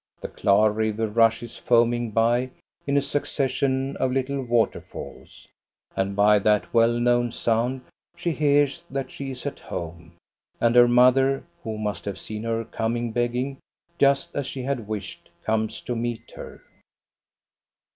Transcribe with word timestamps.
The 0.19 0.29
Klar 0.29 0.71
River 0.75 1.07
rushes 1.07 1.57
foaming 1.57 2.09
by 2.09 2.49
in 2.87 2.97
a 2.97 3.03
succes 3.03 3.51
sion 3.51 3.95
of 3.97 4.11
little 4.11 4.41
waterfalls, 4.41 5.47
and 5.95 6.15
by 6.15 6.39
that 6.39 6.73
well 6.73 6.93
known 6.99 7.31
sound 7.31 7.81
she 8.17 8.31
hears 8.31 8.83
that 8.89 9.11
she 9.11 9.29
is 9.29 9.45
at 9.45 9.59
home. 9.59 10.13
And 10.59 10.73
her 10.75 10.87
mother, 10.87 11.43
who 11.61 11.77
must 11.77 12.05
have 12.05 12.17
seen 12.17 12.41
her 12.45 12.65
coming 12.65 13.11
begging, 13.11 13.59
just 13.99 14.35
as 14.35 14.47
she 14.47 14.63
had 14.63 14.87
wished, 14.87 15.29
comes 15.43 15.81
to 15.81 15.95
meet 15.95 16.31
her. 16.31 16.63